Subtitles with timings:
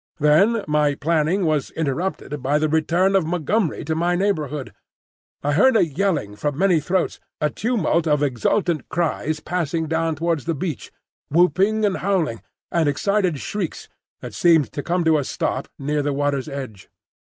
[0.17, 4.73] Then my planning was interrupted by the return of Montgomery to my neighbourhood.
[5.43, 10.45] I heard a yelling from many throats, a tumult of exultant cries passing down towards
[10.45, 10.91] the beach,
[11.29, 12.41] whooping and howling,
[12.71, 13.89] and excited shrieks
[14.21, 16.89] that seemed to come to a stop near the water's edge.